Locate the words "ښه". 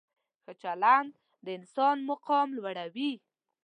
0.43-0.53